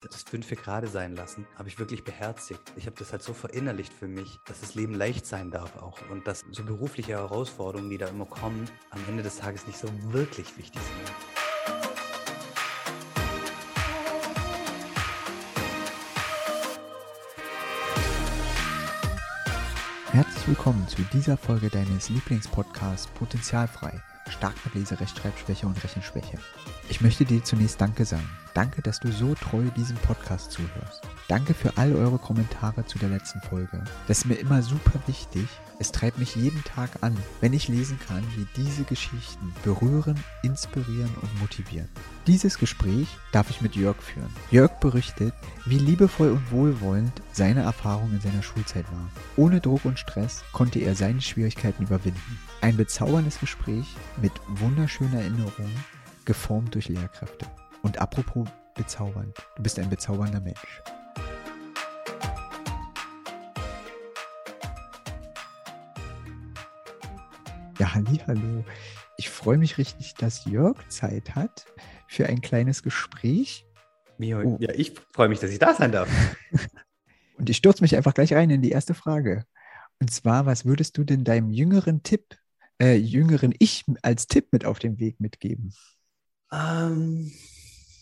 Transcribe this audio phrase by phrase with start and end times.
[0.00, 2.60] das fünfe gerade sein lassen, habe ich wirklich beherzigt.
[2.76, 5.98] Ich habe das halt so verinnerlicht für mich, dass das Leben leicht sein darf auch
[6.10, 9.88] und dass so berufliche Herausforderungen, die da immer kommen, am Ende des Tages nicht so
[10.12, 11.12] wirklich wichtig sind.
[20.12, 24.00] Herzlich willkommen zu dieser Folge deines Lieblingspodcasts Potenzialfrei.
[24.30, 26.38] Stark mit Lese, Rechtschreibschwäche und Rechenschwäche.
[26.88, 28.28] Ich möchte dir zunächst Danke sagen.
[28.58, 31.02] Danke, dass du so treu diesem Podcast zuhörst.
[31.28, 33.84] Danke für all eure Kommentare zu der letzten Folge.
[34.08, 35.46] Das ist mir immer super wichtig.
[35.78, 41.14] Es treibt mich jeden Tag an, wenn ich lesen kann, wie diese Geschichten berühren, inspirieren
[41.22, 41.88] und motivieren.
[42.26, 44.34] Dieses Gespräch darf ich mit Jörg führen.
[44.50, 49.08] Jörg berichtet, wie liebevoll und wohlwollend seine Erfahrung in seiner Schulzeit war.
[49.36, 52.40] Ohne Druck und Stress konnte er seine Schwierigkeiten überwinden.
[52.60, 53.86] Ein bezauberndes Gespräch
[54.20, 55.76] mit wunderschönen Erinnerungen,
[56.24, 57.46] geformt durch Lehrkräfte.
[57.88, 60.82] Und apropos bezaubernd, du bist ein bezaubernder Mensch.
[67.78, 68.62] Ja, halli, hallo.
[69.16, 71.64] Ich freue mich richtig, dass Jörg Zeit hat
[72.08, 73.64] für ein kleines Gespräch.
[74.18, 74.58] Mio, oh.
[74.60, 76.10] Ja, ich freue mich, dass ich da sein darf.
[77.38, 79.46] Und ich stürze mich einfach gleich rein in die erste Frage.
[79.98, 82.36] Und zwar, was würdest du denn deinem jüngeren Tipp,
[82.82, 85.72] äh, jüngeren Ich als Tipp mit auf den Weg mitgeben?
[86.52, 87.32] Ähm,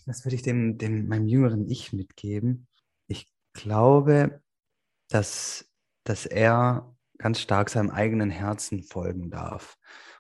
[0.07, 2.69] was würde ich dem, dem, meinem jüngeren Ich mitgeben?
[3.09, 4.41] Ich glaube,
[5.09, 5.69] dass,
[6.05, 9.77] dass er ganz stark seinem eigenen Herzen folgen darf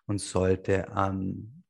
[0.06, 0.86] und sollte.
[0.94, 1.62] Ähm,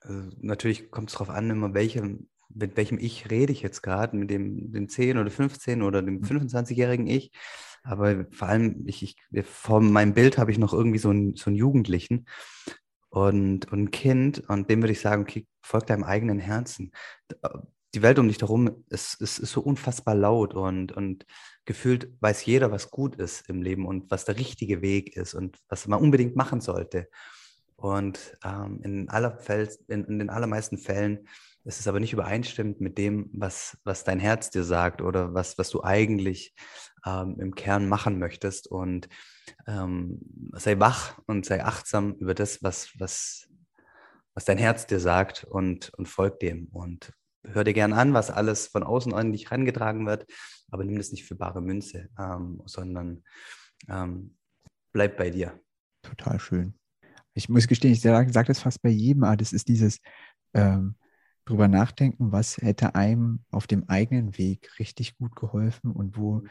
[0.00, 4.16] also natürlich kommt es darauf an, immer welchem, mit welchem Ich rede ich jetzt gerade,
[4.16, 7.30] mit dem, dem 10 oder 15 oder dem 25-jährigen Ich.
[7.82, 11.50] Aber vor allem, ich, ich, vor meinem Bild habe ich noch irgendwie so einen, so
[11.50, 12.26] einen Jugendlichen
[13.14, 16.90] und, und ein Kind und dem würde ich sagen, okay, folg deinem eigenen Herzen.
[17.94, 21.24] Die Welt um dich herum ist, ist, ist so unfassbar laut und, und
[21.64, 25.60] gefühlt weiß jeder, was gut ist im Leben und was der richtige Weg ist und
[25.68, 27.08] was man unbedingt machen sollte.
[27.76, 31.28] Und ähm, in, aller Fäll, in, in den allermeisten Fällen
[31.64, 35.56] ist es aber nicht übereinstimmend mit dem, was, was dein Herz dir sagt oder was,
[35.58, 36.54] was du eigentlich
[37.06, 38.66] ähm, im Kern machen möchtest.
[38.66, 39.08] Und
[39.66, 40.20] ähm,
[40.52, 43.48] sei wach und sei achtsam über das, was, was,
[44.34, 46.68] was dein Herz dir sagt und, und folg dem.
[46.68, 47.12] Und
[47.44, 50.26] hör dir gern an, was alles von außen an dich herangetragen wird,
[50.70, 53.22] aber nimm das nicht für bare Münze, ähm, sondern
[53.88, 54.36] ähm,
[54.92, 55.58] bleib bei dir.
[56.02, 56.74] Total schön.
[57.32, 60.00] Ich muss gestehen, ich sage sag das fast bei jedem, aber das ist dieses
[60.52, 60.94] ähm,
[61.44, 66.44] drüber nachdenken, was hätte einem auf dem eigenen Weg richtig gut geholfen und wo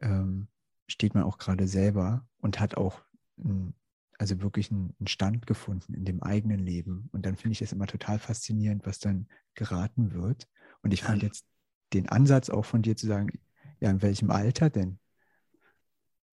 [0.00, 0.48] ähm,
[0.86, 3.02] steht man auch gerade selber und hat auch
[3.38, 3.74] ein,
[4.18, 7.08] also wirklich einen, Stand gefunden in dem eigenen Leben.
[7.12, 10.48] Und dann finde ich das immer total faszinierend, was dann geraten wird.
[10.82, 11.44] Und ich fand jetzt
[11.92, 13.38] den Ansatz auch von dir zu sagen,
[13.80, 14.98] ja, in welchem Alter denn?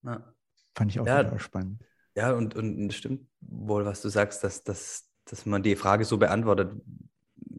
[0.03, 0.33] Ja.
[0.75, 1.83] Fand ich auch ja, total spannend.
[2.15, 6.17] Ja, und, und stimmt wohl, was du sagst, dass, dass, dass man die Frage so
[6.17, 6.73] beantwortet,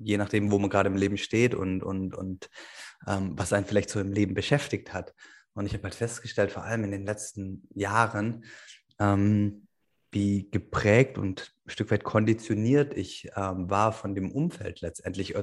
[0.03, 2.49] je nachdem, wo man gerade im Leben steht und, und, und
[3.07, 5.15] ähm, was einen vielleicht so im Leben beschäftigt hat.
[5.55, 8.45] Und ich habe halt festgestellt, vor allem in den letzten Jahren,
[8.99, 9.69] ähm,
[10.11, 15.35] wie geprägt und ein Stück weit konditioniert ich ähm, war von dem Umfeld letztendlich.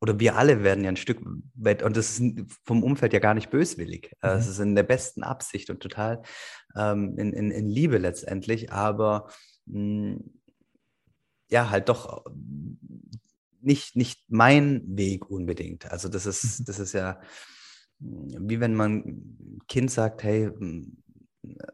[0.00, 1.18] Oder wir alle werden ja ein Stück
[1.54, 2.22] weit, und das ist
[2.64, 4.12] vom Umfeld ja gar nicht böswillig.
[4.22, 4.30] Mhm.
[4.30, 6.22] Es ist in der besten Absicht und total
[6.76, 9.28] ähm, in, in, in Liebe letztendlich, aber
[9.66, 10.40] mh, hm,
[11.50, 12.24] ja, halt doch
[13.64, 15.90] nicht, nicht mein Weg unbedingt.
[15.90, 16.64] Also das ist, mhm.
[16.66, 17.20] das ist ja
[18.00, 20.50] wie wenn man Kind sagt, hey,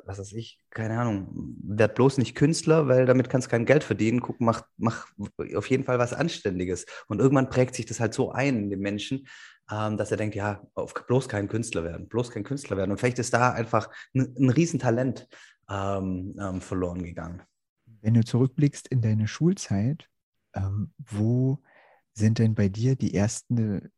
[0.05, 3.85] was weiß ich, keine Ahnung, werd bloß nicht Künstler, weil damit kannst du kein Geld
[3.85, 4.21] verdienen.
[4.21, 5.07] Guck, mach, mach
[5.55, 6.87] auf jeden Fall was Anständiges.
[7.07, 9.29] Und irgendwann prägt sich das halt so ein in den Menschen,
[9.71, 12.91] ähm, dass er denkt, ja, auf bloß kein Künstler werden, bloß kein Künstler werden.
[12.91, 15.29] Und vielleicht ist da einfach ein, ein Riesentalent
[15.69, 17.43] ähm, ähm, verloren gegangen.
[18.03, 20.09] Wenn du zurückblickst in deine Schulzeit,
[20.55, 21.63] ähm, wo
[22.13, 23.91] sind denn bei dir die ersten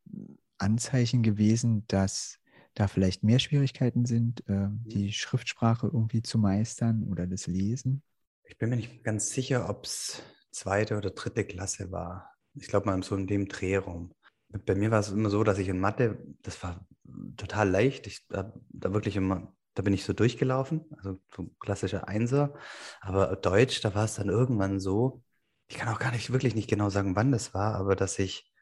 [0.59, 2.39] Anzeichen gewesen, dass
[2.75, 4.85] da vielleicht mehr Schwierigkeiten sind, äh, mhm.
[4.85, 8.03] die Schriftsprache irgendwie zu meistern oder das Lesen?
[8.45, 12.31] Ich bin mir nicht ganz sicher, ob es zweite oder dritte Klasse war.
[12.55, 14.15] Ich glaube mal so in dem Drehraum.
[14.67, 16.87] Bei mir war es immer so, dass ich in Mathe, das war
[17.37, 18.07] total leicht.
[18.07, 22.55] Ich da, da wirklich immer, da bin ich so durchgelaufen, also so klassischer Einser.
[23.01, 25.23] Aber Deutsch, da war es dann irgendwann so,
[25.73, 28.53] ich kann auch gar nicht wirklich nicht genau sagen, wann das war, aber dass ich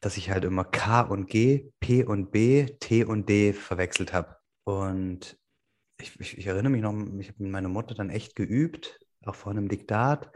[0.00, 4.36] dass ich halt immer K und G, P und B, T und D verwechselt habe.
[4.64, 5.36] Und
[6.00, 9.34] ich, ich, ich, erinnere mich noch, ich habe mit meiner Mutter dann echt geübt, auch
[9.34, 10.32] vor einem Diktat.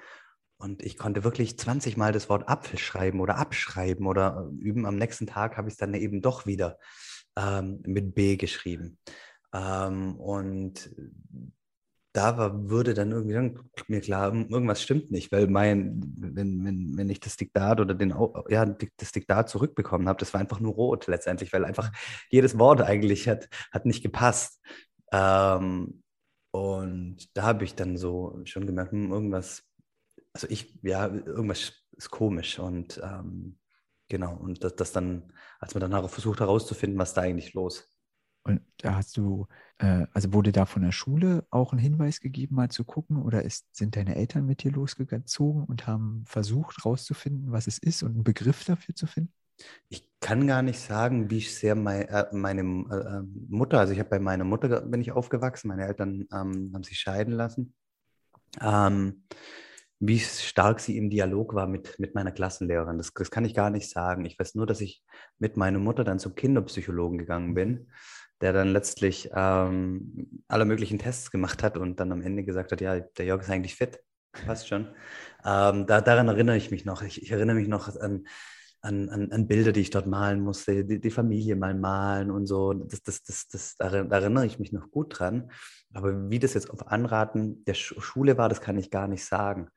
[0.58, 4.84] Und ich konnte wirklich 20 Mal das Wort Apfel schreiben oder abschreiben oder üben.
[4.84, 6.78] Am nächsten Tag habe ich es dann eben doch wieder
[7.36, 8.98] ähm, mit B geschrieben.
[9.54, 10.90] Ähm, und
[12.14, 13.58] da war, würde dann irgendwie
[13.88, 18.14] mir klar, irgendwas stimmt nicht, weil mein, wenn, wenn, wenn ich das Diktat oder den,
[18.48, 21.90] ja, das Diktat zurückbekommen habe, das war einfach nur rot letztendlich, weil einfach
[22.30, 24.60] jedes Wort eigentlich hat, hat nicht gepasst.
[25.12, 26.02] Ähm,
[26.52, 29.64] und da habe ich dann so schon gemerkt, hm, irgendwas,
[30.32, 33.58] also ich, ja, irgendwas ist komisch und ähm,
[34.08, 37.93] genau, und das, das dann, als man dann versucht herauszufinden, was da eigentlich los
[38.44, 39.46] und da hast du,
[39.78, 43.42] äh, also wurde da von der Schule auch ein Hinweis gegeben, mal zu gucken, oder
[43.42, 48.12] ist, sind deine Eltern mit dir losgezogen und haben versucht, rauszufinden, was es ist und
[48.12, 49.32] einen Begriff dafür zu finden?
[49.88, 54.10] Ich kann gar nicht sagen, wie sehr mein, äh, meine äh, Mutter, also ich habe
[54.10, 57.74] bei meiner Mutter bin ich aufgewachsen, meine Eltern ähm, haben sich scheiden lassen.
[58.60, 59.24] Ähm,
[60.00, 62.98] wie stark sie im Dialog war mit, mit meiner Klassenlehrerin.
[62.98, 64.26] Das, das kann ich gar nicht sagen.
[64.26, 65.02] Ich weiß nur, dass ich
[65.38, 67.88] mit meiner Mutter dann zum Kinderpsychologen gegangen bin
[68.40, 72.80] der dann letztlich ähm, alle möglichen Tests gemacht hat und dann am Ende gesagt hat,
[72.80, 74.00] ja, der Jörg ist eigentlich fit,
[74.46, 74.88] passt schon.
[75.44, 77.02] Ähm, da, daran erinnere ich mich noch.
[77.02, 78.26] Ich, ich erinnere mich noch an,
[78.80, 82.46] an, an, an, Bilder, die ich dort malen musste, die, die Familie mal malen und
[82.46, 82.72] so.
[82.74, 85.50] Das, das, das, das, da, erinnere ich mich noch gut dran.
[85.92, 89.68] Aber wie das jetzt auf Anraten der Schule war, das kann ich gar nicht sagen.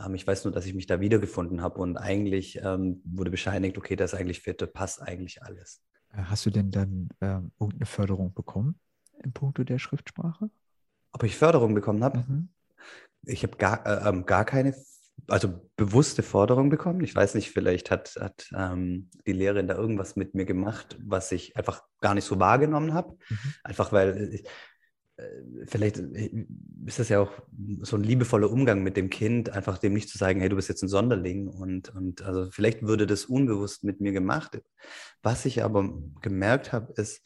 [0.00, 3.78] Ähm, ich weiß nur, dass ich mich da wiedergefunden habe und eigentlich ähm, wurde bescheinigt,
[3.78, 5.82] okay, das ist eigentlich fit, das passt eigentlich alles.
[6.12, 8.78] Hast du denn dann ähm, irgendeine Förderung bekommen
[9.22, 10.50] im Punkto der Schriftsprache?
[11.12, 12.18] Ob ich Förderung bekommen habe?
[12.18, 12.48] Mhm.
[13.24, 14.74] Ich habe gar, äh, ähm, gar keine,
[15.28, 17.02] also bewusste Förderung bekommen.
[17.02, 21.32] Ich weiß nicht, vielleicht hat, hat ähm, die Lehrerin da irgendwas mit mir gemacht, was
[21.32, 23.16] ich einfach gar nicht so wahrgenommen habe.
[23.28, 23.54] Mhm.
[23.62, 24.48] Einfach weil ich, äh,
[25.66, 26.46] vielleicht äh,
[26.86, 27.32] ist das ja auch
[27.82, 30.68] so ein liebevoller Umgang mit dem Kind, einfach dem nicht zu sagen, hey, du bist
[30.68, 31.48] jetzt ein Sonderling.
[31.48, 34.60] Und, und also vielleicht würde das unbewusst mit mir gemacht.
[35.22, 37.22] Was ich aber gemerkt habe, ist,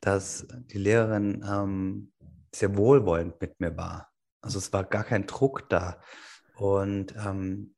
[0.00, 2.12] dass die Lehrerin ähm,
[2.54, 4.10] sehr wohlwollend mit mir war.
[4.40, 6.00] Also es war gar kein Druck da.
[6.56, 7.74] Und ähm,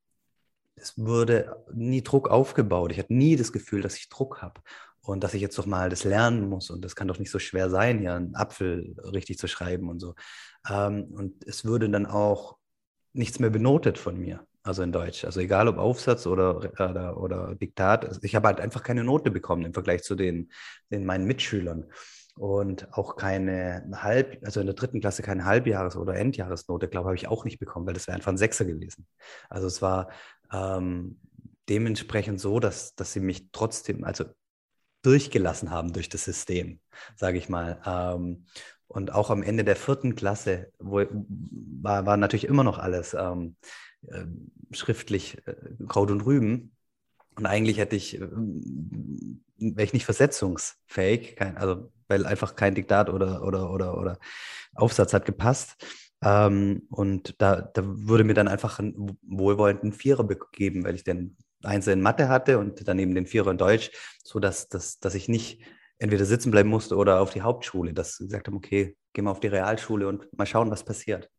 [0.76, 2.92] es wurde nie Druck aufgebaut.
[2.92, 4.60] Ich hatte nie das Gefühl, dass ich Druck habe
[5.08, 7.38] und dass ich jetzt doch mal das lernen muss und das kann doch nicht so
[7.38, 10.14] schwer sein, hier einen Apfel richtig zu schreiben und so.
[10.68, 12.58] Ähm, und es würde dann auch
[13.14, 15.24] nichts mehr benotet von mir, also in Deutsch.
[15.24, 19.30] Also egal ob Aufsatz oder, oder, oder Diktat, also ich habe halt einfach keine Note
[19.30, 20.50] bekommen im Vergleich zu den,
[20.90, 21.86] den meinen Mitschülern.
[22.36, 27.08] Und auch keine Halb, also in der dritten Klasse keine Halbjahres- oder Endjahresnote, glaube ich,
[27.08, 29.06] habe ich auch nicht bekommen, weil das wäre einfach ein Sechser gewesen.
[29.48, 30.10] Also es war
[30.52, 31.18] ähm,
[31.68, 34.26] dementsprechend so, dass, dass sie mich trotzdem, also
[35.08, 36.80] durchgelassen haben durch das System,
[37.16, 37.80] sage ich mal.
[37.86, 38.44] Ähm,
[38.88, 41.02] und auch am Ende der vierten Klasse wo,
[41.82, 43.56] war, war natürlich immer noch alles ähm,
[44.06, 44.26] äh,
[44.70, 45.54] schriftlich äh,
[45.88, 46.76] Kraut und Rüben.
[47.36, 48.28] Und eigentlich hätte ich, äh,
[49.58, 54.18] wäre ich nicht versetzungsfähig, kein, also weil einfach kein Diktat oder, oder, oder, oder
[54.74, 55.76] Aufsatz hat gepasst.
[56.22, 61.36] Ähm, und da, da würde mir dann einfach einen wohlwollenden Vierer geben, weil ich den
[61.62, 63.90] Einser in Mathe hatte und daneben den Vierer in Deutsch,
[64.22, 65.62] so dass, dass, dass ich nicht
[65.98, 69.32] entweder sitzen bleiben musste oder auf die Hauptschule, dass sie gesagt haben, okay, geh mal
[69.32, 71.30] auf die Realschule und mal schauen, was passiert.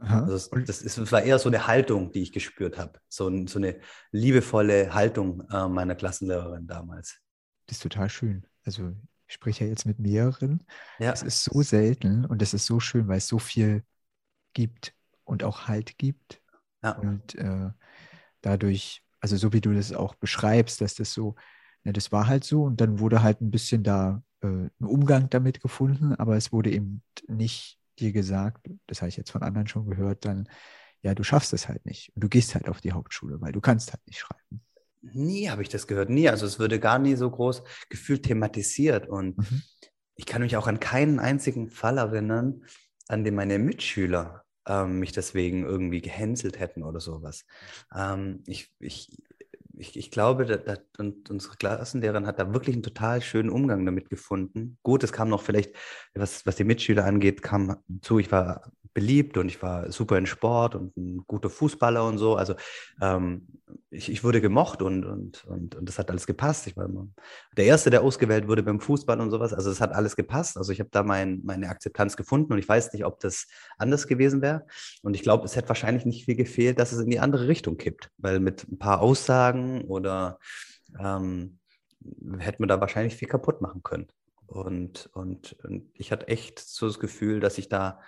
[0.00, 2.98] Also das, das, ist, das war eher so eine Haltung, die ich gespürt habe.
[3.08, 3.78] So, so eine
[4.12, 7.20] liebevolle Haltung äh, meiner Klassenlehrerin damals.
[7.66, 8.46] Das ist total schön.
[8.64, 8.94] Also
[9.26, 10.66] ich spreche ja jetzt mit mehreren.
[10.98, 11.12] Ja.
[11.12, 13.84] Es ist so selten und es ist so schön, weil es so viel
[14.54, 14.94] gibt
[15.24, 16.40] und auch Halt gibt.
[16.82, 16.92] Ja.
[16.92, 17.68] Und äh,
[18.40, 21.34] dadurch also so wie du das auch beschreibst, dass das so,
[21.84, 25.28] ja, das war halt so und dann wurde halt ein bisschen da äh, ein Umgang
[25.30, 29.66] damit gefunden, aber es wurde eben nicht dir gesagt, das habe ich jetzt von anderen
[29.66, 30.48] schon gehört, dann,
[31.02, 33.60] ja, du schaffst es halt nicht und du gehst halt auf die Hauptschule, weil du
[33.60, 34.62] kannst halt nicht schreiben.
[35.02, 36.28] Nie habe ich das gehört, nie.
[36.28, 39.62] Also es würde gar nie so groß gefühlt thematisiert und mhm.
[40.16, 42.64] ich kann mich auch an keinen einzigen Fall erinnern,
[43.08, 47.46] an dem meine Mitschüler ähm, mich deswegen irgendwie gehänselt hätten oder sowas.
[47.94, 49.10] Ähm, ich, ich,
[49.76, 53.84] ich, ich glaube, da, da, und unsere Klassenlehrerin hat da wirklich einen total schönen Umgang
[53.86, 54.78] damit gefunden.
[54.82, 55.74] Gut, es kam noch vielleicht,
[56.14, 60.26] was, was die Mitschüler angeht, kam zu, ich war beliebt und ich war super in
[60.26, 62.36] Sport und ein guter Fußballer und so.
[62.36, 62.54] Also
[63.00, 63.46] ähm,
[63.90, 66.66] ich, ich, wurde gemocht und, und, und, und das hat alles gepasst.
[66.66, 66.88] Ich war
[67.56, 69.52] der Erste, der ausgewählt wurde beim Fußball und sowas.
[69.52, 70.56] Also es hat alles gepasst.
[70.56, 73.46] Also ich habe da mein, meine Akzeptanz gefunden und ich weiß nicht, ob das
[73.78, 74.66] anders gewesen wäre.
[75.02, 77.76] Und ich glaube, es hätte wahrscheinlich nicht viel gefehlt, dass es in die andere Richtung
[77.76, 80.38] kippt, weil mit ein paar Aussagen oder
[80.98, 81.58] ähm,
[82.38, 84.08] hätte man da wahrscheinlich viel kaputt machen können.
[84.46, 88.00] Und, und, und ich hatte echt so das Gefühl, dass ich da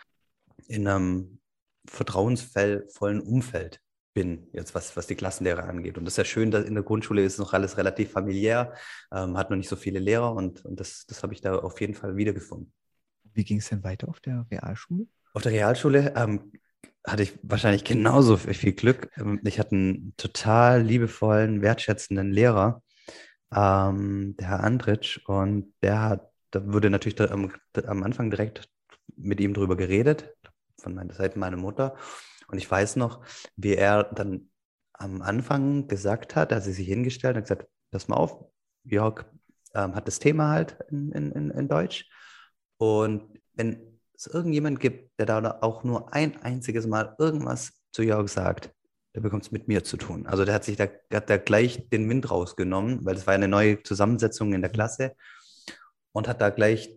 [0.68, 1.40] in einem
[1.88, 3.80] vertrauensvollen Umfeld
[4.14, 5.96] bin, jetzt was, was die Klassenlehre angeht.
[5.96, 8.74] Und das ist ja schön, dass in der Grundschule ist noch alles relativ familiär,
[9.10, 11.80] ähm, hat noch nicht so viele Lehrer und, und das, das habe ich da auf
[11.80, 12.72] jeden Fall wiedergefunden.
[13.32, 15.06] Wie ging es denn weiter auf der Realschule?
[15.32, 16.52] Auf der Realschule ähm,
[17.06, 19.10] hatte ich wahrscheinlich genauso viel Glück.
[19.16, 22.82] Ähm, ich hatte einen total liebevollen, wertschätzenden Lehrer,
[23.54, 27.50] ähm, der Herr Andritsch, und der hat, da wurde natürlich am,
[27.86, 28.68] am Anfang direkt
[29.16, 30.34] mit ihm drüber geredet,
[30.82, 31.96] von meiner Seite meiner Mutter.
[32.48, 33.24] Und ich weiß noch,
[33.56, 34.50] wie er dann
[34.92, 38.44] am Anfang gesagt hat, als er sich hingestellt hat, gesagt, pass mal auf,
[38.84, 39.24] Jörg
[39.74, 42.08] ähm, hat das Thema halt in, in, in Deutsch.
[42.78, 48.28] Und wenn es irgendjemand gibt, der da auch nur ein einziges Mal irgendwas zu Jörg
[48.28, 48.72] sagt,
[49.14, 50.26] der bekommt es mit mir zu tun.
[50.26, 53.48] Also der hat sich da, hat da gleich den Wind rausgenommen, weil es war eine
[53.48, 55.14] neue Zusammensetzung in der Klasse
[56.12, 56.94] und hat da gleich,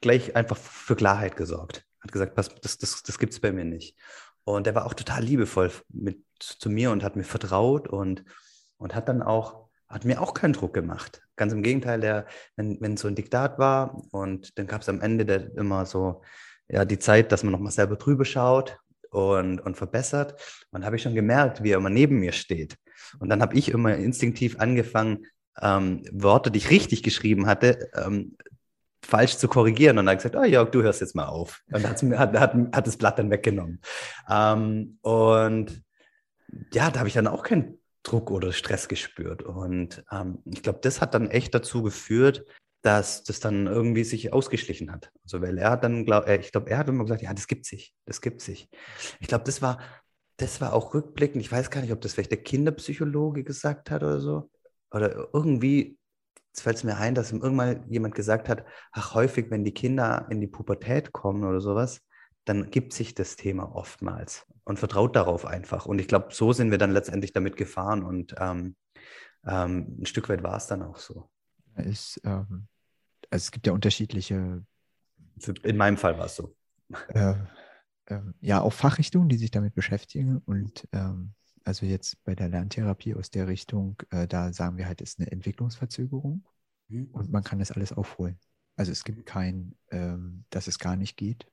[0.00, 1.86] gleich einfach für Klarheit gesorgt.
[2.06, 3.96] Hat gesagt, pass, das, das, das gibt es bei mir nicht.
[4.44, 8.24] Und der war auch total liebevoll mit zu mir und hat mir vertraut und,
[8.76, 11.22] und hat dann auch, hat mir auch keinen Druck gemacht.
[11.34, 15.00] Ganz im Gegenteil, der, wenn, wenn so ein Diktat war und dann gab es am
[15.00, 16.22] Ende der, immer so
[16.68, 18.78] ja, die Zeit, dass man nochmal selber drüber schaut
[19.10, 20.40] und, und verbessert.
[20.70, 22.76] Und habe ich schon gemerkt, wie er immer neben mir steht.
[23.18, 25.26] Und dann habe ich immer instinktiv angefangen,
[25.60, 28.36] ähm, Worte, die ich richtig geschrieben hatte, ähm,
[29.06, 29.98] falsch zu korrigieren.
[29.98, 31.62] Und dann gesagt, oh Jörg, du hörst jetzt mal auf.
[31.72, 33.80] Und hat, hat, hat das Blatt dann weggenommen.
[34.28, 35.82] Ähm, und
[36.72, 39.42] ja, da habe ich dann auch keinen Druck oder Stress gespürt.
[39.42, 42.44] Und ähm, ich glaube, das hat dann echt dazu geführt,
[42.82, 45.10] dass das dann irgendwie sich ausgeschlichen hat.
[45.24, 47.66] Also weil er hat dann, glaub, ich glaube, er hat immer gesagt, ja, das gibt
[47.66, 48.68] sich, das gibt sich.
[49.18, 49.80] Ich glaube, das war,
[50.36, 54.02] das war auch rückblickend, ich weiß gar nicht, ob das vielleicht der Kinderpsychologe gesagt hat
[54.02, 54.50] oder so.
[54.92, 55.98] Oder irgendwie
[56.56, 60.26] Jetzt fällt es mir ein, dass irgendwann jemand gesagt hat, ach, häufig, wenn die Kinder
[60.30, 62.00] in die Pubertät kommen oder sowas,
[62.46, 65.84] dann gibt sich das Thema oftmals und vertraut darauf einfach.
[65.84, 68.74] Und ich glaube, so sind wir dann letztendlich damit gefahren und ähm,
[69.46, 71.28] ähm, ein Stück weit war es dann auch so.
[71.74, 72.68] Es, ähm,
[73.28, 74.64] also es gibt ja unterschiedliche.
[75.62, 76.56] In meinem Fall war es so.
[77.08, 77.34] Äh,
[78.06, 81.34] äh, ja, auch Fachrichtungen, die sich damit beschäftigen und ähm,
[81.66, 85.30] also jetzt bei der Lerntherapie aus der Richtung, äh, da sagen wir halt, ist eine
[85.32, 86.44] Entwicklungsverzögerung
[86.88, 87.08] mhm.
[87.12, 88.38] und man kann das alles aufholen.
[88.76, 91.50] Also es gibt kein, ähm, dass es gar nicht geht,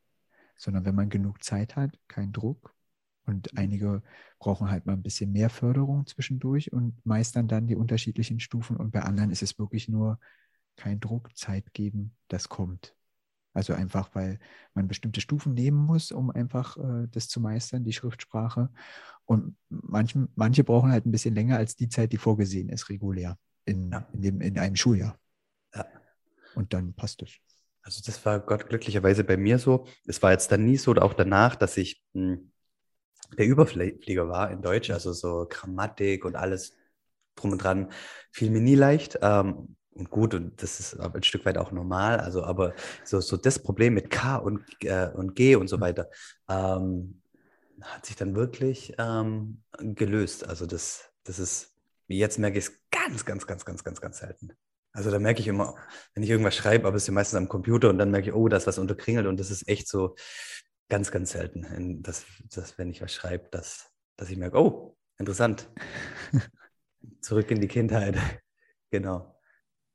[0.56, 2.76] sondern wenn man genug Zeit hat, kein Druck.
[3.26, 3.58] Und mhm.
[3.58, 4.04] einige
[4.38, 8.78] brauchen halt mal ein bisschen mehr Förderung zwischendurch und meistern dann die unterschiedlichen Stufen.
[8.78, 10.20] Und bei anderen ist es wirklich nur
[10.76, 12.96] kein Druck, Zeit geben, das kommt.
[13.54, 14.40] Also einfach, weil
[14.74, 18.70] man bestimmte Stufen nehmen muss, um einfach äh, das zu meistern, die Schriftsprache.
[19.26, 23.38] Und manche, manche brauchen halt ein bisschen länger als die Zeit, die vorgesehen ist, regulär
[23.66, 24.08] in, ja.
[24.14, 25.18] in, dem, in einem Schuljahr.
[25.74, 25.86] Ja.
[26.56, 27.32] Und dann passt es.
[27.84, 29.86] Also das war Gott glücklicherweise bei mir so.
[30.06, 32.52] Es war jetzt dann nie so, auch danach, dass ich mh, hm,
[33.38, 36.76] der Überflieger war in Deutsch, also so Grammatik und alles
[37.36, 37.92] drum und dran
[38.32, 39.20] fiel mir nie leicht.
[39.22, 42.20] Ähm, und gut, und das ist ein Stück weit auch normal.
[42.20, 42.74] Also, aber
[43.04, 45.82] so, so das Problem mit K und, äh, und G und so mhm.
[45.82, 46.10] weiter
[46.50, 47.22] ähm,
[47.82, 50.48] hat sich dann wirklich ähm, gelöst.
[50.48, 51.76] Also, das, das ist,
[52.08, 54.54] wie jetzt merke ich es ganz, ganz, ganz, ganz, ganz, ganz selten.
[54.94, 55.76] Also, da merke ich immer,
[56.14, 58.34] wenn ich irgendwas schreibe, aber es ist ja meistens am Computer und dann merke ich,
[58.34, 60.16] oh, da ist was unterkringelt und das ist echt so
[60.90, 65.68] ganz, ganz selten, dass, dass wenn ich was schreibe, dass, dass ich merke, oh, interessant.
[67.22, 68.18] Zurück in die Kindheit.
[68.92, 69.33] genau.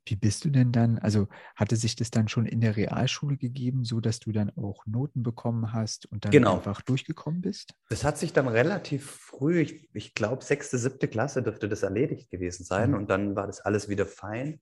[0.05, 3.83] Wie bist du denn dann, also hatte sich das dann schon in der Realschule gegeben,
[3.83, 6.55] so dass du dann auch Noten bekommen hast und dann genau.
[6.55, 7.73] einfach durchgekommen bist?
[7.89, 12.31] Das hat sich dann relativ früh, ich, ich glaube sechste, siebte Klasse dürfte das erledigt
[12.31, 12.97] gewesen sein mhm.
[12.97, 14.61] und dann war das alles wieder fein.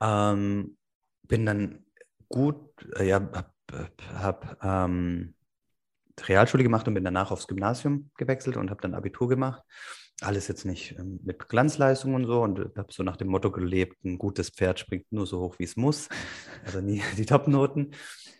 [0.00, 0.76] Ähm,
[1.22, 1.84] bin dann
[2.28, 3.54] gut, äh, ja, hab,
[4.14, 5.34] hab ähm,
[6.20, 9.62] Realschule gemacht und bin danach aufs Gymnasium gewechselt und habe dann Abitur gemacht
[10.20, 14.04] alles jetzt nicht ähm, mit Glanzleistung und so und habe so nach dem Motto gelebt,
[14.04, 16.08] ein gutes Pferd springt nur so hoch, wie es muss.
[16.64, 17.92] Also nie die Topnoten.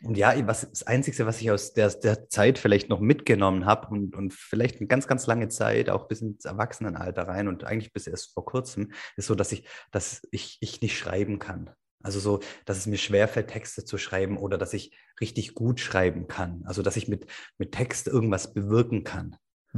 [0.03, 3.89] Und ja, was, das Einzige, was ich aus der, der Zeit vielleicht noch mitgenommen habe
[3.89, 7.93] und, und vielleicht eine ganz, ganz lange Zeit, auch bis ins Erwachsenenalter rein und eigentlich
[7.93, 11.71] bis erst vor kurzem, ist so, dass ich, dass ich, ich nicht schreiben kann.
[12.03, 16.29] Also so, dass es mir schwerfällt, Texte zu schreiben oder dass ich richtig gut schreiben
[16.29, 16.63] kann.
[16.67, 19.37] Also dass ich mit, mit Text irgendwas bewirken kann.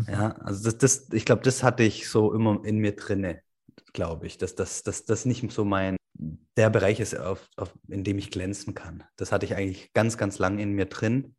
[0.09, 0.47] Ja, mhm.
[0.47, 3.43] also das, das, ich glaube, das hatte ich so immer in mir drinne,
[3.93, 5.97] glaube ich, dass das, das, das nicht so mein,
[6.57, 9.05] der Bereich ist, auf, auf, in dem ich glänzen kann.
[9.17, 11.35] Das hatte ich eigentlich ganz, ganz lang in mir drin.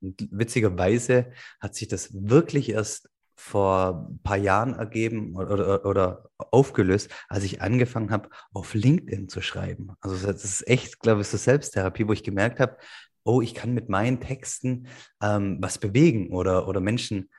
[0.00, 6.30] Und witzigerweise hat sich das wirklich erst vor ein paar Jahren ergeben oder, oder, oder
[6.36, 9.92] aufgelöst, als ich angefangen habe, auf LinkedIn zu schreiben.
[10.00, 12.76] Also das ist echt, glaube ich, so Selbsttherapie, wo ich gemerkt habe,
[13.24, 14.86] oh, ich kann mit meinen Texten
[15.20, 17.30] ähm, was bewegen oder, oder Menschen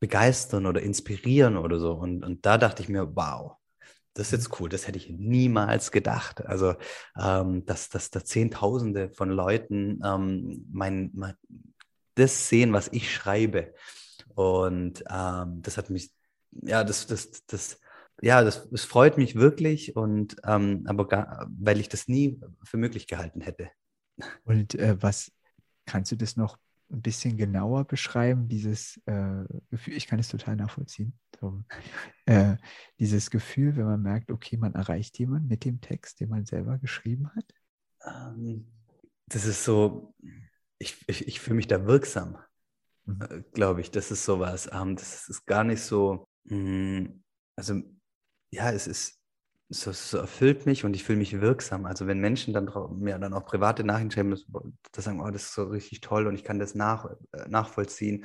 [0.00, 1.92] begeistern oder inspirieren oder so.
[1.92, 3.56] Und, und da dachte ich mir, wow,
[4.14, 6.44] das ist jetzt cool, das hätte ich niemals gedacht.
[6.44, 6.74] Also,
[7.16, 11.34] ähm, dass, dass da Zehntausende von Leuten ähm, mein, mein,
[12.14, 13.74] das sehen, was ich schreibe.
[14.34, 16.12] Und ähm, das hat mich,
[16.50, 17.80] ja, das, das, das,
[18.20, 22.76] ja, das, das freut mich wirklich und ähm, aber gar, weil ich das nie für
[22.76, 23.70] möglich gehalten hätte.
[24.44, 25.30] Und äh, was
[25.86, 26.58] kannst du das noch
[26.90, 31.62] ein bisschen genauer beschreiben, dieses äh, Gefühl, ich kann es total nachvollziehen, so,
[32.26, 32.56] äh,
[32.98, 36.78] dieses Gefühl, wenn man merkt, okay, man erreicht jemanden mit dem Text, den man selber
[36.78, 37.44] geschrieben hat?
[38.04, 38.66] Ähm,
[39.26, 40.14] das ist so,
[40.78, 42.38] ich, ich, ich fühle mich da wirksam,
[43.04, 43.20] mhm.
[43.22, 43.90] äh, glaube ich.
[43.90, 44.68] Das ist sowas.
[44.72, 47.24] Ähm, das ist gar nicht so, mh, hm,
[47.56, 47.82] also
[48.50, 49.20] ja, es ist,
[49.70, 51.84] so, so erfüllt mich und ich fühle mich wirksam.
[51.84, 54.34] Also wenn Menschen dann mir dann auch private Nachrichten schreiben,
[54.92, 58.24] das sagen, oh, das ist so richtig toll und ich kann das nach, äh, nachvollziehen.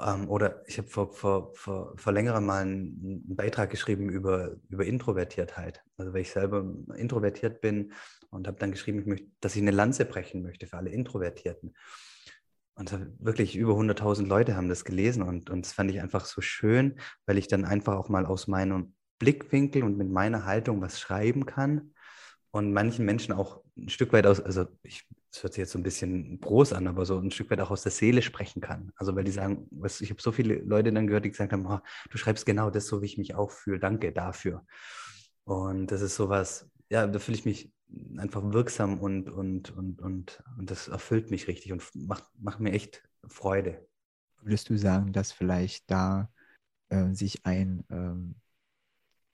[0.00, 4.56] Ähm, oder ich habe vor, vor, vor, vor längerem mal einen, einen, Beitrag geschrieben über,
[4.68, 5.82] über Introvertiertheit.
[5.96, 6.64] Also weil ich selber
[6.96, 7.92] introvertiert bin
[8.30, 11.74] und habe dann geschrieben, ich möchte, dass ich eine Lanze brechen möchte für alle Introvertierten.
[12.74, 16.40] Und wirklich über 100.000 Leute haben das gelesen und, und das fand ich einfach so
[16.40, 20.98] schön, weil ich dann einfach auch mal aus meinem Blickwinkel und mit meiner Haltung was
[20.98, 21.94] schreiben kann
[22.50, 25.78] und manchen Menschen auch ein Stück weit aus, also ich, das hört sich jetzt so
[25.78, 28.90] ein bisschen groß an, aber so ein Stück weit auch aus der Seele sprechen kann.
[28.96, 31.66] Also weil die sagen, was, ich habe so viele Leute dann gehört, die gesagt haben,
[31.66, 31.78] oh,
[32.10, 34.66] du schreibst genau das, so wie ich mich auch fühle, danke dafür.
[35.44, 37.72] Und das ist sowas, ja, da fühle ich mich
[38.16, 42.72] einfach wirksam und, und, und, und, und das erfüllt mich richtig und macht, macht mir
[42.72, 43.86] echt Freude.
[44.40, 46.28] Würdest du sagen, dass vielleicht da
[46.88, 48.34] äh, sich ein ähm,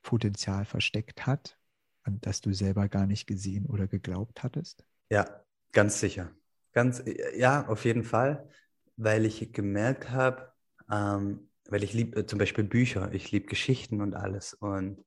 [0.09, 1.59] Potenzial versteckt hat,
[2.03, 4.87] an das du selber gar nicht gesehen oder geglaubt hattest?
[5.11, 6.31] Ja, ganz sicher.
[6.73, 7.05] Ganz,
[7.37, 8.49] ja, auf jeden Fall,
[8.97, 10.51] weil ich gemerkt habe,
[10.91, 14.55] ähm, weil ich liebe äh, zum Beispiel Bücher, ich liebe Geschichten und alles.
[14.55, 15.05] Und,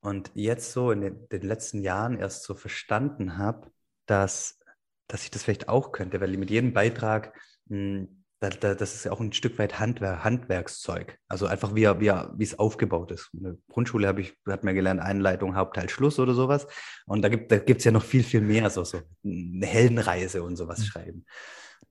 [0.00, 3.70] und jetzt so in den, den letzten Jahren erst so verstanden habe,
[4.06, 4.58] dass,
[5.06, 9.12] dass ich das vielleicht auch könnte, weil mit jedem Beitrag mh, hm, das ist ja
[9.12, 11.18] auch ein Stück weit Handwer Handwerkszeug.
[11.28, 13.30] Also einfach wie, wie, wie es aufgebaut ist.
[13.32, 16.66] In der Grundschule habe ich, hat mir gelernt, Einleitung, Hauptteil, Schluss oder sowas.
[17.06, 20.56] Und da gibt es da ja noch viel, viel mehr, so, so eine Heldenreise und
[20.56, 20.84] sowas mhm.
[20.84, 21.26] schreiben.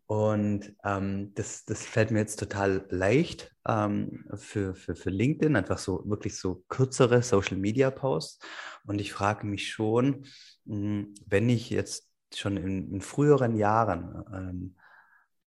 [0.06, 5.78] Und ähm, das, das fällt mir jetzt total leicht ähm, für, für, für LinkedIn, einfach
[5.78, 8.40] so wirklich so kürzere Social Media Posts.
[8.86, 10.26] Und ich frage mich schon,
[10.66, 14.76] hm, wenn ich jetzt schon in, in früheren Jahren ähm,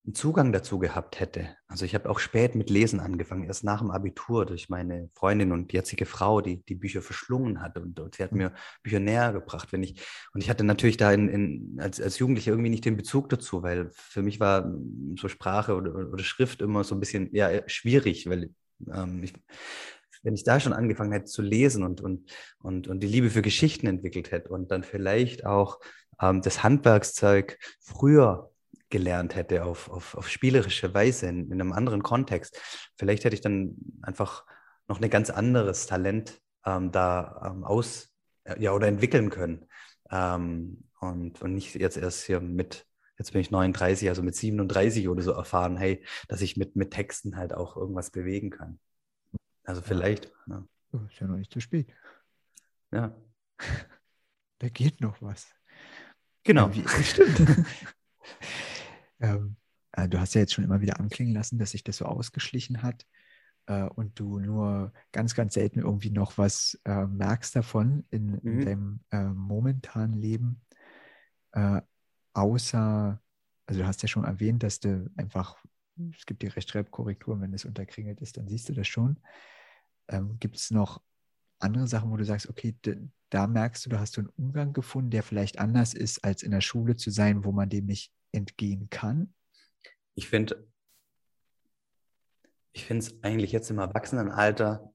[0.06, 1.50] einen Zugang dazu gehabt hätte.
[1.68, 5.52] Also ich habe auch spät mit Lesen angefangen, erst nach dem Abitur durch meine Freundin
[5.52, 8.38] und jetzige Frau, die die Bücher verschlungen hat und, und sie hat mhm.
[8.38, 9.72] mir Bücher näher gebracht.
[9.72, 10.02] Wenn ich,
[10.34, 13.62] und ich hatte natürlich da in, in, als, als Jugendlicher irgendwie nicht den Bezug dazu,
[13.62, 17.68] weil für mich war hm, so Sprache oder, oder Schrift immer so ein bisschen ja,
[17.68, 18.50] schwierig, weil
[18.92, 19.34] ähm, ich,
[20.24, 23.42] wenn ich da schon angefangen hätte zu lesen und, und, und, und die Liebe für
[23.42, 25.80] Geschichten entwickelt hätte und dann vielleicht auch
[26.22, 28.52] ähm, das Handwerkszeug früher
[28.90, 32.60] gelernt hätte auf, auf, auf spielerische Weise in, in, einem anderen Kontext.
[32.98, 34.46] Vielleicht hätte ich dann einfach
[34.88, 38.10] noch ein ganz anderes Talent ähm, da ähm, aus
[38.44, 39.68] äh, ja, oder entwickeln können.
[40.12, 42.86] Ähm, und, und nicht jetzt erst hier mit,
[43.18, 46.92] jetzt bin ich 39, also mit 37 oder so erfahren, hey, dass ich mit, mit
[46.92, 48.80] Texten halt auch irgendwas bewegen kann.
[49.64, 50.32] Also vielleicht.
[50.48, 50.66] Ja.
[50.92, 51.94] Oh, ist ja noch nicht zu spät.
[52.92, 53.16] Ja.
[54.62, 55.48] Da geht noch was.
[56.44, 56.68] Genau.
[56.68, 57.40] Ja, wie, stimmt.
[59.20, 59.56] Ähm,
[59.94, 62.82] äh, du hast ja jetzt schon immer wieder anklingen lassen, dass sich das so ausgeschlichen
[62.84, 63.06] hat
[63.68, 68.56] äh, und du nur ganz, ganz selten irgendwie noch was äh, merkst davon in, in
[68.56, 68.66] mhm.
[68.66, 70.62] deinem äh, momentanen Leben.
[71.52, 71.82] Äh,
[72.34, 73.22] außer,
[73.66, 75.58] also du hast ja schon erwähnt, dass du einfach,
[76.16, 79.20] es gibt die Rechtschreibkorrektur, wenn es unterkringelt ist, dann siehst du das schon.
[80.08, 81.02] Ähm, gibt es noch
[81.60, 82.76] andere Sachen, wo du sagst, okay,
[83.30, 86.52] da merkst du, du hast du einen Umgang gefunden, der vielleicht anders ist, als in
[86.52, 89.34] der Schule zu sein, wo man dem nicht entgehen kann?
[90.16, 90.68] Ich finde,
[92.72, 94.94] ich finde es eigentlich jetzt im Erwachsenenalter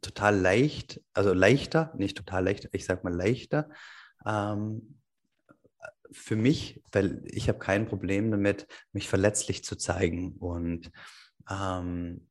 [0.00, 3.70] total leicht, also leichter, nicht total leicht, ich sag mal leichter,
[4.26, 4.98] ähm,
[6.10, 10.90] für mich, weil ich habe kein Problem damit, mich verletzlich zu zeigen und
[11.50, 12.28] ähm,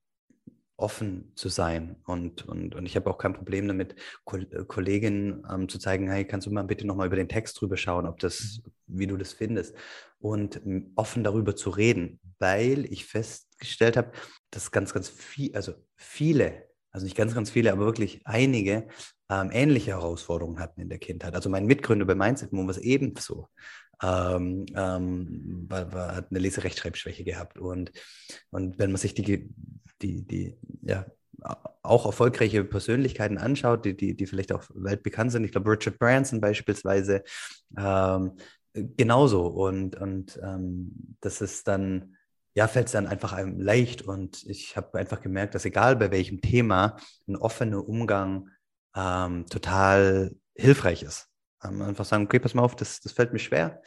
[0.78, 1.96] offen zu sein.
[2.06, 6.48] Und, und, und ich habe auch kein Problem damit, Kolleginnen ähm, zu zeigen, hey, kannst
[6.48, 8.72] du mal bitte nochmal über den Text drüber schauen, ob das, mhm.
[8.94, 9.76] Wie du das findest.
[10.20, 10.62] Und
[10.96, 14.12] offen darüber zu reden, weil ich festgestellt habe,
[14.52, 18.88] dass ganz, ganz viel, also viele also nicht ganz, ganz viele, aber wirklich einige
[19.30, 21.36] ähm, ähnliche Herausforderungen hatten in der Kindheit.
[21.36, 23.48] Also mein Mitgründer bei Mindset Move war es ebenso.
[24.04, 27.58] Ähm, ähm, war, war, hat eine Leserechtschreibschwäche gehabt.
[27.58, 27.92] Und,
[28.50, 29.50] und wenn man sich die,
[30.02, 31.06] die, die ja,
[31.82, 36.42] auch erfolgreiche Persönlichkeiten anschaut, die, die, die vielleicht auch weltbekannt sind, ich glaube Richard Branson
[36.42, 37.24] beispielsweise,
[37.78, 38.34] ähm,
[38.74, 39.48] genauso.
[39.48, 42.16] Und, und ähm, das ist dann,
[42.54, 44.02] ja, fällt es dann einfach einem leicht.
[44.02, 48.50] Und ich habe einfach gemerkt, dass egal bei welchem Thema, ein offener Umgang
[48.96, 51.28] ähm, total hilfreich ist.
[51.64, 53.82] Ähm, einfach sagen, okay, pass mal auf, das, das fällt mir schwer.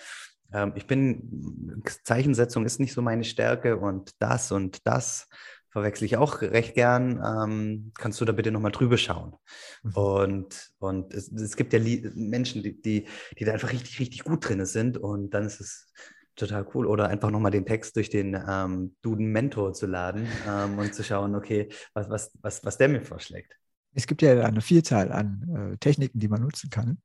[0.53, 5.29] Ähm, ich bin, Zeichensetzung ist nicht so meine Stärke und das und das
[5.75, 7.21] verwechsel ich auch recht gern.
[7.21, 9.35] Ähm, kannst du da bitte nochmal drüber schauen?
[9.83, 9.93] Mhm.
[9.95, 11.81] Und, und es, es gibt ja
[12.15, 15.93] Menschen, die, die, die da einfach richtig, richtig gut drin sind und dann ist es
[16.37, 16.87] total cool.
[16.87, 21.03] Oder einfach nochmal den Text durch den ähm, Duden Mentor zu laden ähm, und zu
[21.03, 23.59] schauen, okay, was, was, was, was der mir vorschlägt.
[23.95, 26.99] Es gibt ja eine Vielzahl an äh, Techniken, die man nutzen kann.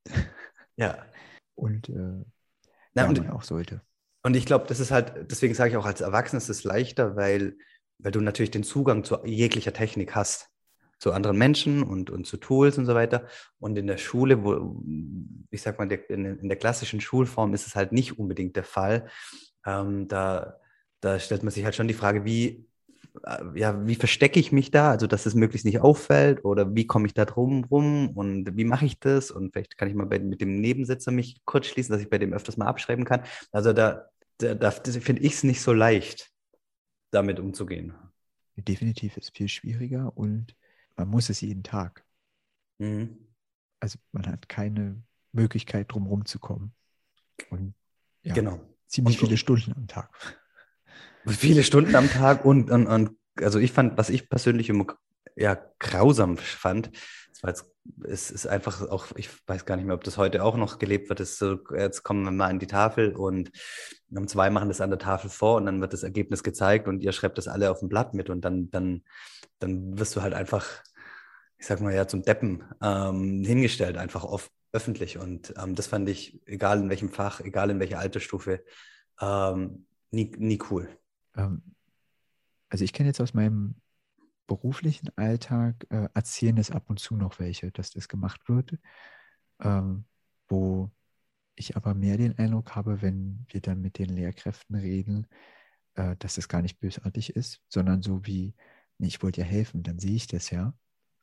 [0.75, 1.05] Ja.
[1.55, 2.23] Und, äh,
[2.93, 3.81] Na, ja, und man auch sollte.
[4.21, 7.15] Und ich glaube, das ist halt, deswegen sage ich auch, als Erwachsener ist es leichter,
[7.15, 7.57] weil
[7.99, 10.49] weil du natürlich den Zugang zu jeglicher Technik hast,
[10.99, 13.27] zu anderen Menschen und, und zu Tools und so weiter.
[13.59, 14.81] Und in der Schule, wo,
[15.49, 19.07] ich sag mal, in, in der klassischen Schulform ist es halt nicht unbedingt der Fall.
[19.65, 20.57] Ähm, da,
[20.99, 22.65] da stellt man sich halt schon die Frage, wie,
[23.25, 26.87] äh, ja, wie verstecke ich mich da, also dass es möglichst nicht auffällt oder wie
[26.87, 30.05] komme ich da drum rum und wie mache ich das und vielleicht kann ich mal
[30.05, 33.23] bei, mit dem Nebensitzer mich kurz schließen, dass ich bei dem öfters mal abschreiben kann.
[33.51, 36.29] Also da, da, da finde ich es nicht so leicht
[37.11, 37.93] damit umzugehen.
[38.55, 40.55] Definitiv ist viel schwieriger und
[40.95, 42.05] man muss es jeden Tag.
[42.77, 43.17] Mhm.
[43.79, 46.73] Also man hat keine Möglichkeit, drumherum zu kommen.
[47.49, 47.73] Und
[48.23, 48.59] ja, genau.
[48.87, 50.09] ziemlich und, viele Stunden am Tag.
[51.27, 54.87] Viele Stunden am Tag und, und, und also ich fand, was ich persönlich immer
[55.35, 56.91] ja, grausam fand,
[57.45, 57.65] jetzt,
[58.03, 61.09] es ist einfach auch, ich weiß gar nicht mehr, ob das heute auch noch gelebt
[61.09, 63.51] wird, so, jetzt kommen wir mal an die Tafel und
[64.11, 67.01] um zwei machen das an der Tafel vor und dann wird das Ergebnis gezeigt und
[67.03, 69.03] ihr schreibt das alle auf dem Blatt mit und dann, dann,
[69.59, 70.65] dann wirst du halt einfach,
[71.57, 76.07] ich sag mal ja, zum Deppen ähm, hingestellt, einfach oft öffentlich und ähm, das fand
[76.09, 78.63] ich, egal in welchem Fach, egal in welcher Altersstufe,
[79.19, 80.89] ähm, nie, nie cool.
[81.35, 81.61] Ähm,
[82.69, 83.75] also ich kenne jetzt aus meinem
[84.49, 88.77] beruflichen Alltag äh, erzählen es ab und zu noch welche, dass das gemacht wird,
[89.61, 90.05] ähm,
[90.47, 90.89] wo
[91.55, 95.27] ich aber mehr den Eindruck habe, wenn wir dann mit den Lehrkräften reden,
[95.93, 98.55] äh, dass das gar nicht bösartig ist, sondern so wie,
[98.97, 100.73] nee, ich wollte ja helfen, dann sehe ich das ja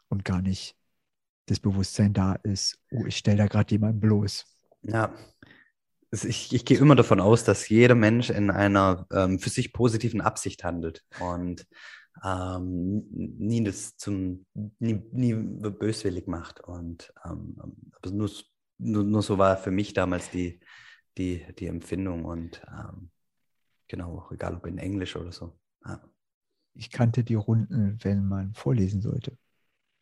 [0.09, 0.77] und gar nicht
[1.47, 4.47] das Bewusstsein da ist, oh, ich stelle da gerade jemanden bloß.
[4.83, 5.15] Ja,
[6.11, 10.21] ich, ich, gehe immer davon aus, dass jeder Mensch in einer ähm, für sich positiven
[10.21, 11.05] Absicht handelt.
[11.21, 11.67] Und
[12.25, 14.47] ähm, nie das zum,
[14.79, 16.61] nie, nie böswillig macht.
[16.61, 17.57] Und ähm,
[18.11, 18.31] nur,
[18.79, 20.61] nur, nur, so war für mich damals die,
[21.19, 23.11] die, die Empfindung und ähm,
[23.89, 25.59] genau, egal ob in Englisch oder so.
[25.85, 26.03] Ja.
[26.75, 29.37] Ich kannte die Runden, wenn man vorlesen sollte.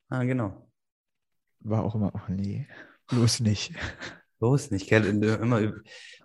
[0.09, 0.71] Ah, genau.
[1.61, 2.67] War auch immer, oh nee,
[3.09, 3.75] bloß nicht.
[4.41, 5.07] Bloß nicht, gell?
[5.07, 5.73] Immer,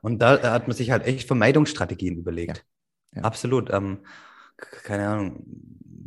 [0.02, 2.66] und da hat man sich halt echt Vermeidungsstrategien überlegt.
[3.14, 3.22] Ja.
[3.22, 3.24] Ja.
[3.24, 3.70] Absolut.
[3.72, 4.00] Ähm,
[4.84, 5.44] keine Ahnung,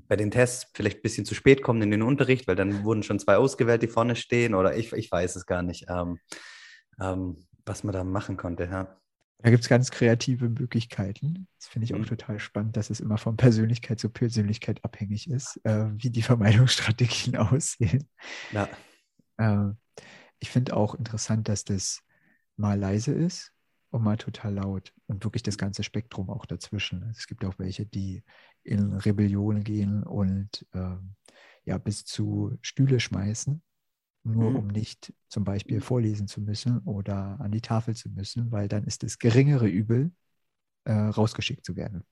[0.08, 3.02] bei den Tests vielleicht ein bisschen zu spät kommen in den Unterricht, weil dann wurden
[3.02, 6.18] schon zwei ausgewählt, die vorne stehen oder ich, ich weiß es gar nicht, ähm,
[7.00, 8.64] ähm, was man da machen konnte.
[8.64, 8.96] Ja.
[9.38, 11.48] Da gibt es ganz kreative Möglichkeiten.
[11.58, 12.06] Das finde ich auch mhm.
[12.06, 17.36] total spannend, dass es immer von Persönlichkeit zu Persönlichkeit abhängig ist, äh, wie die Vermeidungsstrategien
[17.38, 18.08] aussehen.
[18.52, 18.68] Ja.
[19.38, 19.72] Äh,
[20.38, 22.02] ich finde auch interessant, dass das
[22.56, 23.52] mal leise ist
[23.92, 27.10] und mal total laut und wirklich das ganze Spektrum auch dazwischen.
[27.10, 28.22] Es gibt auch welche, die
[28.62, 30.96] in Rebellion gehen und äh,
[31.64, 33.62] ja bis zu Stühle schmeißen,
[34.24, 34.56] nur mhm.
[34.56, 38.84] um nicht zum Beispiel vorlesen zu müssen oder an die Tafel zu müssen, weil dann
[38.84, 40.10] ist das geringere Übel,
[40.84, 42.02] äh, rausgeschickt zu werden.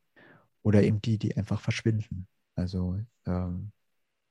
[0.62, 2.28] Oder eben die, die einfach verschwinden.
[2.56, 3.72] Also ähm,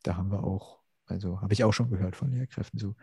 [0.03, 2.95] da haben wir auch, also habe ich auch schon gehört von Lehrkräften so,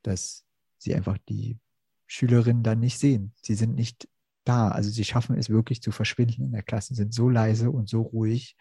[0.00, 0.46] dass
[0.78, 1.58] sie einfach die
[2.06, 3.32] Schülerinnen dann nicht sehen.
[3.42, 4.08] Sie sind nicht
[4.44, 4.68] da.
[4.68, 8.02] Also sie schaffen es wirklich zu verschwinden in der Klasse, sind so leise und so
[8.02, 8.56] ruhig,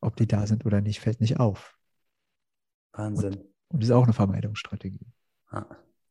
[0.00, 1.76] ob die da sind oder nicht, fällt nicht auf.
[2.92, 3.34] Wahnsinn.
[3.34, 5.06] Und, und ist auch eine Vermeidungsstrategie.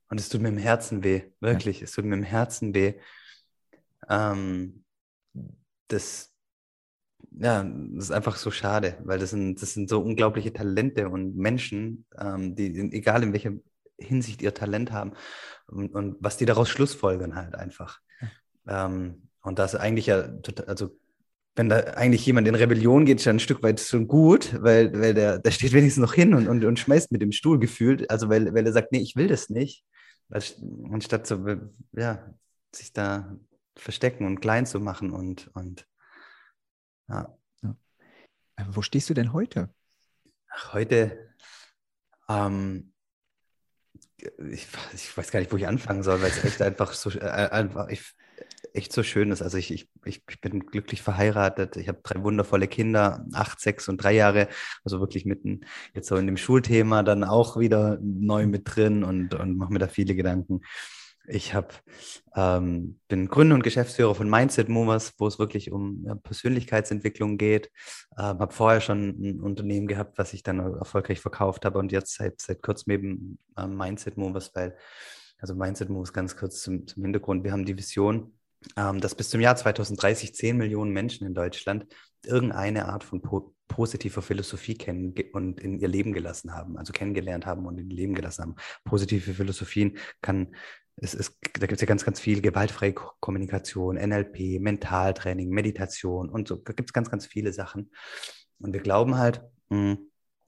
[0.09, 1.79] Und es tut mir im Herzen weh, wirklich.
[1.79, 1.83] Ja.
[1.85, 2.95] Es tut mir im Herzen weh.
[4.09, 4.83] Ähm,
[5.87, 6.33] das,
[7.31, 11.35] ja, das ist einfach so schade, weil das sind, das sind so unglaubliche Talente und
[11.35, 13.53] Menschen, ähm, die, egal in welcher
[14.01, 15.13] Hinsicht ihr Talent haben
[15.67, 17.99] und, und was die daraus schlussfolgern halt einfach.
[18.67, 20.29] Ähm, und das eigentlich ja,
[20.67, 20.97] also
[21.55, 24.93] wenn da eigentlich jemand in Rebellion geht, ist ja ein Stück weit schon gut, weil,
[24.93, 28.09] weil der, der steht wenigstens noch hin und, und, und schmeißt mit dem Stuhl gefühlt.
[28.09, 29.83] Also weil, weil er sagt, nee, ich will das nicht.
[30.29, 31.45] Anstatt so,
[31.91, 32.33] ja,
[32.73, 33.35] sich da
[33.75, 35.85] verstecken und klein zu machen und, und
[37.09, 37.37] ja.
[37.61, 37.75] ja.
[38.55, 39.69] Äh, wo stehst du denn heute?
[40.49, 41.33] Ach, heute,
[42.29, 42.93] ähm,
[44.51, 47.25] ich, ich, weiß gar nicht, wo ich anfangen soll, weil es echt einfach so, äh,
[47.25, 48.13] einfach, ich,
[48.73, 49.41] echt so schön ist.
[49.41, 51.77] Also ich, ich, ich bin glücklich verheiratet.
[51.77, 54.47] Ich habe drei wundervolle Kinder, acht, sechs und drei Jahre.
[54.83, 55.61] Also wirklich mitten
[55.93, 59.79] jetzt so in dem Schulthema dann auch wieder neu mit drin und, und mache mir
[59.79, 60.61] da viele Gedanken.
[61.31, 61.83] Ich hab,
[62.35, 67.69] ähm, bin Gründer und Geschäftsführer von Mindset Movers, wo es wirklich um ja, Persönlichkeitsentwicklung geht.
[68.17, 72.15] Ähm, habe vorher schon ein Unternehmen gehabt, was ich dann erfolgreich verkauft habe und jetzt
[72.15, 74.75] seit, seit kurzem eben äh, Mindset Movers, weil,
[75.37, 77.43] also Mindset Movers ganz kurz zum, zum Hintergrund.
[77.43, 78.33] Wir haben die Vision,
[78.75, 81.85] ähm, dass bis zum Jahr 2030 10 Millionen Menschen in Deutschland
[82.25, 87.45] irgendeine Art von po positiver Philosophie kennen und in ihr Leben gelassen haben, also kennengelernt
[87.45, 88.55] haben und in ihr Leben gelassen haben.
[88.83, 90.55] Positive Philosophien kann
[91.01, 96.47] es ist, da gibt es ja ganz, ganz viel gewaltfreie Kommunikation, NLP, Mentaltraining, Meditation und
[96.47, 96.55] so.
[96.55, 97.91] Da gibt es ganz, ganz viele Sachen.
[98.59, 99.97] Und wir glauben halt, hm,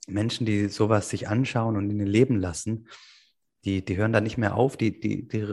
[0.08, 2.88] Menschen, die sowas sich anschauen und in ihr Leben lassen,
[3.64, 5.48] die, die hören da nicht mehr auf, die, die, die,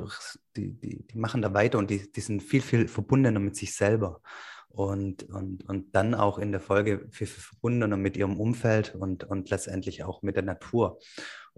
[0.57, 4.23] die, die, machen da weiter und die, die sind viel, viel verbundener mit sich selber
[4.69, 9.25] und, und, und dann auch in der Folge viel, viel verbundener mit ihrem Umfeld und,
[9.25, 10.99] und letztendlich auch mit der Natur.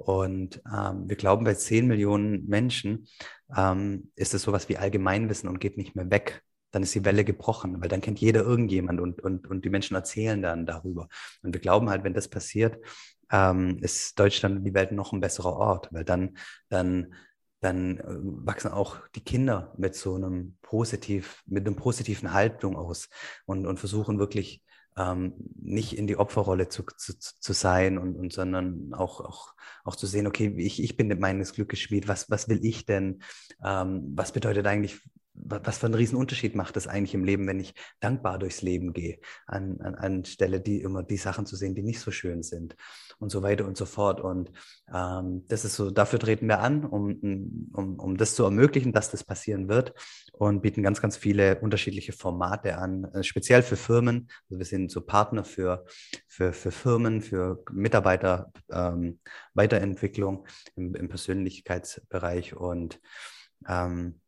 [0.01, 3.07] Und ähm, wir glauben, bei 10 Millionen Menschen
[3.55, 6.43] ähm, ist es sowas wie Allgemeinwissen und geht nicht mehr weg.
[6.71, 9.97] Dann ist die Welle gebrochen, weil dann kennt jeder irgendjemand und, und, und die Menschen
[9.97, 11.09] erzählen dann darüber.
[11.43, 12.79] Und wir glauben halt, wenn das passiert,
[13.31, 17.15] ähm, ist Deutschland und die Welt noch ein besserer Ort, weil dann, dann,
[17.61, 23.09] dann äh, wachsen auch die Kinder mit so einem positiv, mit einem positiven Haltung aus
[23.45, 24.63] und, und versuchen wirklich
[25.01, 29.97] ähm, nicht in die Opferrolle zu, zu, zu sein und, und sondern auch, auch, auch
[29.97, 33.23] zu sehen, okay, ich, ich bin meines Glückes Schmied, was, was will ich denn?
[33.65, 35.01] Ähm, was bedeutet eigentlich
[35.45, 38.93] was für einen riesen Unterschied macht es eigentlich im Leben, wenn ich dankbar durchs Leben
[38.93, 42.77] gehe, an, an, anstelle die immer die Sachen zu sehen, die nicht so schön sind
[43.19, 44.21] und so weiter und so fort.
[44.21, 44.51] Und
[44.93, 49.11] ähm, das ist so, dafür treten wir an, um, um, um das zu ermöglichen, dass
[49.11, 49.95] das passieren wird
[50.33, 54.29] und bieten ganz, ganz viele unterschiedliche Formate an, äh, speziell für Firmen.
[54.49, 55.85] Also wir sind so Partner für,
[56.27, 59.21] für, für Firmen, für Mitarbeiter, ähm,
[59.55, 63.01] Weiterentwicklung im, im Persönlichkeitsbereich und
[63.69, 64.21] ähm,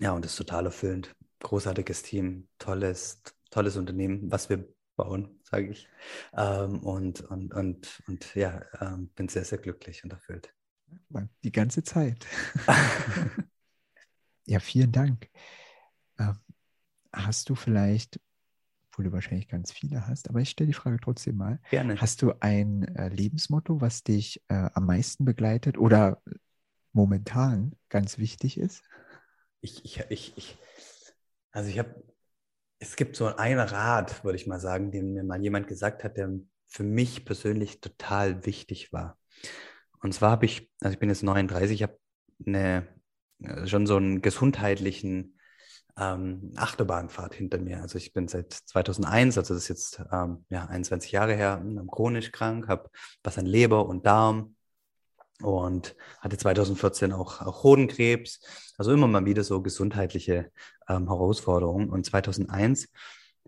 [0.00, 1.14] ja, und das ist total erfüllend.
[1.40, 5.88] Großartiges Team, tolles, tolles Unternehmen, was wir bauen, sage ich.
[6.34, 10.54] Ähm, und, und, und, und ja, ähm, bin sehr, sehr glücklich und erfüllt.
[11.44, 12.26] Die ganze Zeit.
[14.46, 15.28] ja, vielen Dank.
[16.18, 16.38] Ähm,
[17.12, 18.20] hast du vielleicht,
[18.90, 21.60] obwohl du wahrscheinlich ganz viele hast, aber ich stelle die Frage trotzdem mal.
[21.70, 22.00] Gerne.
[22.00, 26.22] Hast du ein äh, Lebensmotto, was dich äh, am meisten begleitet oder
[26.92, 28.82] momentan ganz wichtig ist?
[29.60, 30.58] Ich, ich, ich, ich
[31.52, 32.02] also ich habe,
[32.78, 36.16] es gibt so einen Rat, würde ich mal sagen, den mir mal jemand gesagt hat,
[36.16, 36.30] der
[36.68, 39.18] für mich persönlich total wichtig war.
[40.02, 41.98] Und zwar habe ich, also ich bin jetzt 39, ich habe
[42.46, 42.82] äh,
[43.66, 45.38] schon so einen gesundheitlichen
[45.98, 47.82] ähm, Achterbahnfahrt hinter mir.
[47.82, 52.32] Also ich bin seit 2001, also das ist jetzt ähm, ja, 21 Jahre her, chronisch
[52.32, 52.90] krank, habe
[53.22, 54.56] was an Leber und Darm,
[55.42, 58.40] und hatte 2014 auch, auch Hodenkrebs.
[58.78, 60.50] Also immer mal wieder so gesundheitliche
[60.88, 61.90] ähm, Herausforderungen.
[61.90, 62.88] Und 2001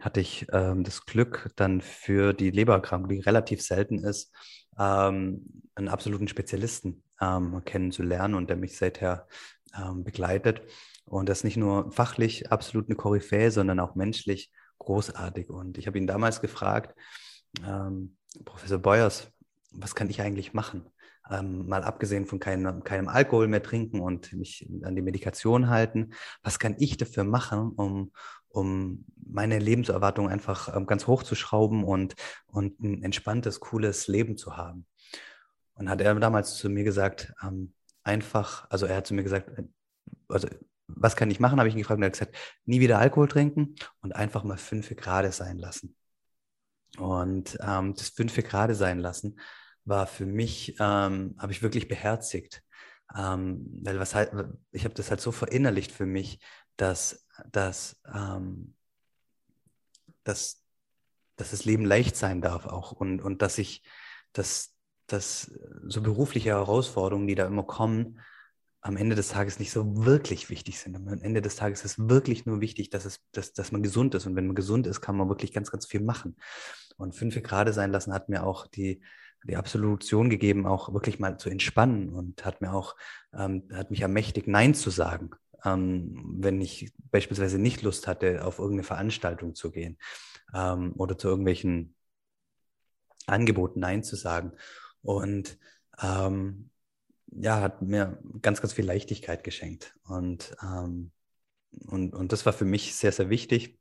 [0.01, 4.33] hatte ich ähm, das Glück, dann für die Lebererkrankung, die relativ selten ist,
[4.79, 9.27] ähm, einen absoluten Spezialisten ähm, kennenzulernen und der mich seither
[9.77, 10.63] ähm, begleitet.
[11.05, 15.51] Und das nicht nur fachlich absolut eine Koryphäe, sondern auch menschlich großartig.
[15.51, 16.95] Und ich habe ihn damals gefragt,
[17.67, 19.29] ähm, Professor Beuers,
[19.73, 20.87] was kann ich eigentlich machen?
[21.31, 26.13] Ähm, mal abgesehen von keinem, keinem Alkohol mehr trinken und mich an die Medikation halten,
[26.43, 28.13] was kann ich dafür machen, um,
[28.49, 32.15] um meine Lebenserwartung einfach ähm, ganz hoch zu schrauben und,
[32.47, 34.87] und ein entspanntes, cooles Leben zu haben?
[35.75, 39.59] Und hat er damals zu mir gesagt, ähm, einfach, also er hat zu mir gesagt,
[39.59, 39.65] äh,
[40.29, 40.49] also
[40.89, 43.29] was kann ich machen, habe ich ihn gefragt und er hat gesagt, nie wieder Alkohol
[43.29, 45.97] trinken und einfach mal fünf Grad sein lassen.
[46.99, 49.39] Und ähm, das fünf Grad sein lassen
[49.85, 52.63] war für mich, ähm, habe ich wirklich beherzigt.
[53.17, 54.33] Ähm, weil was halt,
[54.71, 56.41] ich habe das halt so verinnerlicht für mich,
[56.77, 58.75] dass, dass, ähm,
[60.25, 60.63] dass,
[61.37, 63.83] dass das Leben leicht sein darf auch und, und dass ich,
[64.33, 64.75] dass,
[65.07, 65.53] dass
[65.85, 68.21] so berufliche Herausforderungen, die da immer kommen,
[68.81, 70.97] am Ende des Tages nicht so wirklich wichtig sind.
[70.97, 74.27] Am Ende des Tages ist wirklich nur wichtig, dass, es, dass, dass man gesund ist.
[74.27, 76.37] Und wenn man gesund ist, kann man wirklich ganz, ganz viel machen.
[76.97, 79.01] Und fünf Grade sein lassen hat mir auch die,
[79.45, 82.97] die Absolution gegeben, auch wirklich mal zu entspannen und hat mir auch,
[83.35, 85.31] ähm, hat mich ermächtigt, Nein zu sagen,
[85.65, 89.99] ähm, wenn ich beispielsweise nicht Lust hatte, auf irgendeine Veranstaltung zu gehen
[90.55, 91.95] ähm, oder zu irgendwelchen
[93.27, 94.53] Angeboten Nein zu sagen.
[95.03, 95.59] Und
[96.01, 96.71] ähm,
[97.27, 99.95] ja, hat mir ganz, ganz viel Leichtigkeit geschenkt.
[100.05, 101.13] Und, ähm,
[101.87, 103.79] und, und das war für mich sehr, sehr wichtig.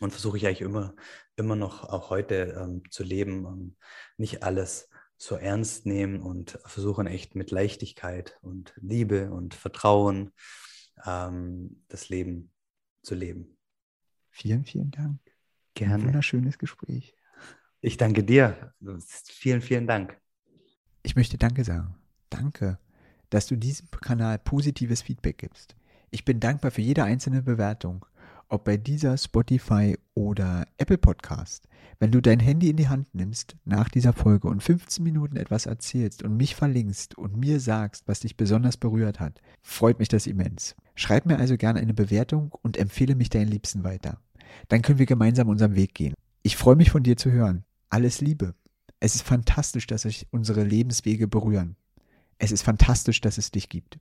[0.00, 0.94] Und versuche ich eigentlich immer,
[1.36, 3.76] immer noch auch heute ähm, zu leben und
[4.16, 10.32] nicht alles so ernst nehmen und versuchen echt mit Leichtigkeit und Liebe und Vertrauen
[11.06, 12.50] ähm, das Leben
[13.02, 13.58] zu leben.
[14.30, 15.20] Vielen, vielen Dank.
[15.74, 15.94] Gerne.
[15.94, 17.14] Ein wunderschönes Gespräch.
[17.80, 18.74] Ich danke dir.
[19.26, 20.18] Vielen, vielen Dank.
[21.02, 21.94] Ich möchte Danke sagen.
[22.28, 22.78] Danke,
[23.30, 25.76] dass du diesem Kanal positives Feedback gibst.
[26.10, 28.04] Ich bin dankbar für jede einzelne Bewertung,
[28.50, 31.68] ob bei dieser Spotify oder Apple Podcast.
[31.98, 35.66] Wenn du dein Handy in die Hand nimmst nach dieser Folge und 15 Minuten etwas
[35.66, 40.26] erzählst und mich verlinkst und mir sagst, was dich besonders berührt hat, freut mich das
[40.26, 40.74] immens.
[40.94, 44.20] Schreib mir also gerne eine Bewertung und empfehle mich deinen Liebsten weiter.
[44.68, 46.14] Dann können wir gemeinsam unseren Weg gehen.
[46.42, 47.64] Ich freue mich von dir zu hören.
[47.88, 48.54] Alles Liebe.
[48.98, 51.76] Es ist fantastisch, dass sich unsere Lebenswege berühren.
[52.38, 53.98] Es ist fantastisch, dass es dich gibt.